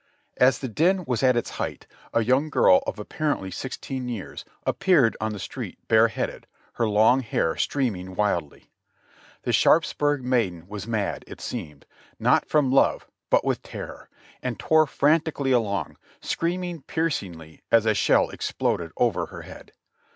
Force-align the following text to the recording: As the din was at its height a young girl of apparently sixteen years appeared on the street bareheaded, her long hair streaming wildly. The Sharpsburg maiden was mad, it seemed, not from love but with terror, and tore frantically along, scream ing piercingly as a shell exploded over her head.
As 0.37 0.57
the 0.57 0.67
din 0.67 1.05
was 1.05 1.21
at 1.21 1.37
its 1.37 1.51
height 1.61 1.85
a 2.11 2.23
young 2.23 2.49
girl 2.49 2.81
of 2.87 2.97
apparently 2.97 3.51
sixteen 3.51 4.09
years 4.09 4.43
appeared 4.65 5.15
on 5.21 5.31
the 5.31 5.37
street 5.37 5.77
bareheaded, 5.87 6.47
her 6.81 6.89
long 6.89 7.19
hair 7.19 7.55
streaming 7.55 8.15
wildly. 8.15 8.71
The 9.43 9.53
Sharpsburg 9.53 10.23
maiden 10.23 10.65
was 10.67 10.87
mad, 10.87 11.23
it 11.27 11.39
seemed, 11.39 11.85
not 12.19 12.47
from 12.47 12.71
love 12.71 13.05
but 13.29 13.45
with 13.45 13.61
terror, 13.61 14.09
and 14.41 14.57
tore 14.59 14.87
frantically 14.87 15.51
along, 15.51 15.97
scream 16.19 16.63
ing 16.63 16.81
piercingly 16.81 17.61
as 17.71 17.85
a 17.85 17.93
shell 17.93 18.31
exploded 18.31 18.91
over 18.97 19.27
her 19.27 19.43
head. 19.43 19.71